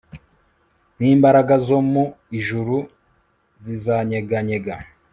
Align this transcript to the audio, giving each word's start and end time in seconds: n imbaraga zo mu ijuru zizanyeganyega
n 0.97 0.99
imbaraga 1.13 1.53
zo 1.67 1.79
mu 1.91 2.05
ijuru 2.39 2.77
zizanyeganyega 3.63 4.75